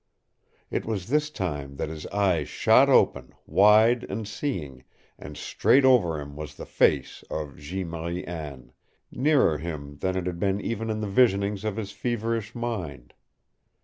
[0.71, 4.83] It was this time that his eyes shot open, wide and seeing,
[5.19, 8.71] and straight over him was the face of Jeanne Marie Anne,
[9.11, 13.13] nearer him than it had been even in the visionings of his feverish mind.